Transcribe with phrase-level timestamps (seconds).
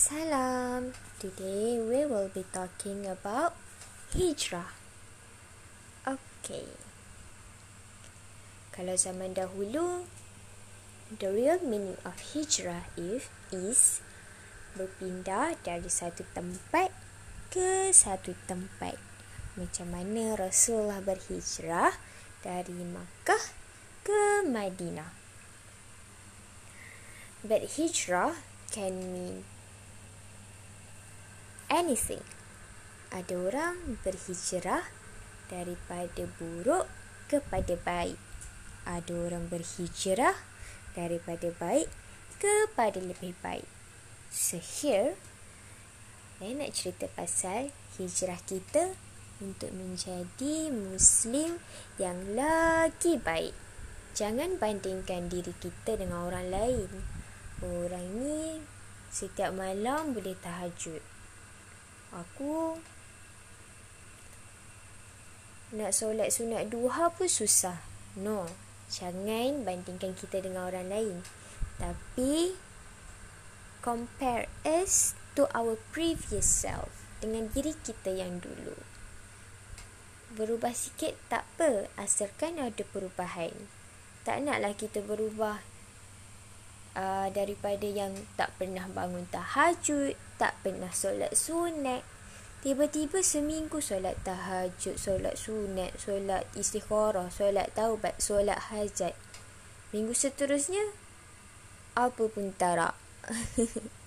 [0.00, 0.96] Salam.
[1.20, 3.52] Today we will be talking about
[4.16, 4.72] hijrah.
[6.08, 6.64] Okay.
[8.72, 10.08] Kalau zaman dahulu,
[11.12, 14.00] the real meaning of hijrah is, is
[14.72, 16.88] berpindah dari satu tempat
[17.52, 18.96] ke satu tempat.
[19.60, 21.92] Macam mana Rasulullah berhijrah
[22.40, 23.52] dari Makkah
[24.00, 25.12] ke Madinah.
[27.44, 28.40] But hijrah
[28.72, 29.59] can mean
[31.70, 32.20] anything.
[33.14, 34.84] Ada orang berhijrah
[35.46, 36.86] daripada buruk
[37.30, 38.18] kepada baik.
[38.84, 40.34] Ada orang berhijrah
[40.98, 41.86] daripada baik
[42.42, 43.66] kepada lebih baik.
[44.30, 45.14] So here,
[46.38, 48.94] saya nak cerita pasal hijrah kita
[49.42, 51.58] untuk menjadi Muslim
[51.98, 53.52] yang lagi baik.
[54.14, 56.88] Jangan bandingkan diri kita dengan orang lain.
[57.60, 58.60] Orang ni
[59.10, 61.19] setiap malam boleh tahajud.
[62.10, 62.82] Aku
[65.70, 67.78] nak solat sunat duha pun susah.
[68.18, 68.50] No,
[68.90, 71.22] jangan bandingkan kita dengan orang lain.
[71.78, 72.58] Tapi
[73.80, 76.90] compare us to our previous self
[77.22, 78.74] dengan diri kita yang dulu.
[80.34, 83.54] Berubah sikit tak apa, asalkan ada perubahan.
[84.26, 85.62] Tak naklah kita berubah
[87.00, 92.04] uh, daripada yang tak pernah bangun tahajud, tak pernah solat sunat.
[92.60, 99.16] Tiba-tiba seminggu solat tahajud, solat sunat, solat istikharah, solat taubat, solat hajat.
[99.96, 100.92] Minggu seterusnya,
[101.96, 102.92] apa pun tarak.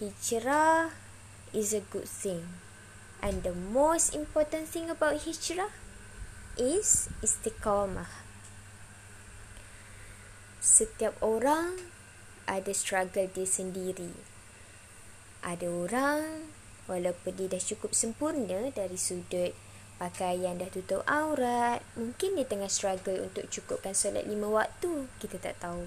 [0.00, 0.92] hijrah
[1.52, 2.44] is a good thing.
[3.20, 5.72] And the most important thing about hijrah
[6.56, 8.25] is istiqamah.
[10.66, 11.78] Setiap orang
[12.50, 14.10] ada struggle dia sendiri.
[15.46, 16.50] Ada orang
[16.90, 19.54] walaupun dia dah cukup sempurna dari sudut
[20.02, 25.54] pakaian dah tutup aurat, mungkin dia tengah struggle untuk cukupkan solat lima waktu, kita tak
[25.62, 25.86] tahu.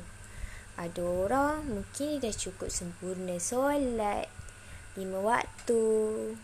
[0.80, 4.32] Ada orang mungkin dia dah cukup sempurna solat
[4.96, 5.84] lima waktu,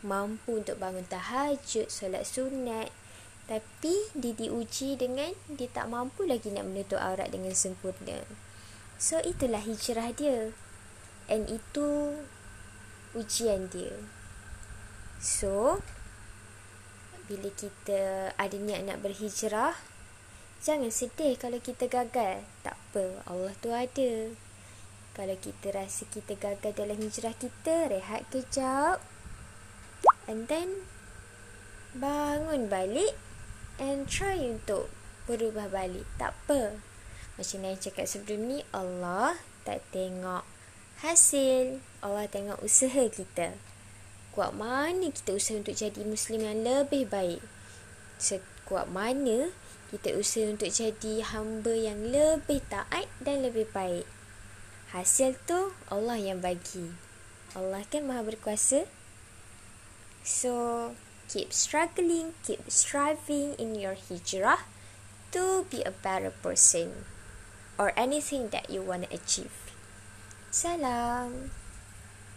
[0.03, 2.91] mampu untuk bangun tahajud, solat sunat,
[3.45, 8.25] tapi dia diuji dengan dia tak mampu lagi nak menutup aurat dengan sempurna.
[8.97, 10.49] So itulah hijrah dia.
[11.29, 12.21] And itu
[13.13, 13.93] ujian dia.
[15.21, 15.77] So
[17.29, 19.77] bila kita ada niat nak berhijrah,
[20.65, 22.41] jangan sedih kalau kita gagal.
[22.65, 24.33] Tak apa, Allah tu ada.
[25.13, 29.05] Kalau kita rasa kita gagal dalam hijrah kita, rehat kejap.
[30.25, 30.89] And then
[31.93, 33.13] bangun balik
[33.81, 34.91] and try untuk
[35.25, 36.05] berubah balik.
[36.15, 36.79] Tak apa.
[37.35, 39.35] Macam yang cakap sebelum ni, Allah
[39.67, 40.47] tak tengok
[41.03, 41.83] hasil.
[41.99, 43.57] Allah tengok usaha kita.
[44.35, 47.39] Kuat mana kita usaha untuk jadi Muslim yang lebih baik.
[48.19, 49.51] Sekuat mana
[49.91, 54.03] kita usaha untuk jadi hamba yang lebih taat dan lebih baik.
[54.91, 56.91] Hasil tu Allah yang bagi.
[57.55, 58.83] Allah kan maha berkuasa.
[60.25, 60.91] So,
[61.29, 64.59] keep struggling, keep striving in your hijrah
[65.31, 67.05] to be a better person
[67.77, 69.51] or anything that you want to achieve.
[70.51, 71.51] Salam.